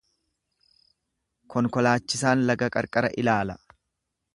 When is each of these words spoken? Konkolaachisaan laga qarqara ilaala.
Konkolaachisaan 1.55 2.45
laga 2.51 2.75
qarqara 2.79 3.17
ilaala. 3.25 3.63